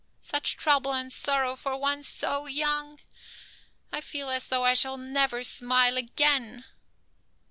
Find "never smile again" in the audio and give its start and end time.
4.97-6.65